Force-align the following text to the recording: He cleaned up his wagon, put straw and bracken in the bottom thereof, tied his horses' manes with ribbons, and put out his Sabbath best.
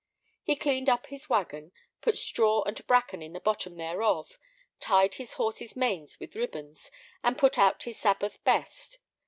He 0.41 0.55
cleaned 0.55 0.89
up 0.89 1.05
his 1.05 1.29
wagon, 1.29 1.71
put 2.01 2.17
straw 2.17 2.63
and 2.63 2.87
bracken 2.87 3.21
in 3.21 3.33
the 3.33 3.39
bottom 3.39 3.75
thereof, 3.77 4.39
tied 4.79 5.13
his 5.21 5.33
horses' 5.33 5.75
manes 5.75 6.19
with 6.19 6.35
ribbons, 6.35 6.89
and 7.23 7.37
put 7.37 7.59
out 7.59 7.83
his 7.83 7.99
Sabbath 7.99 8.43
best. 8.43 8.97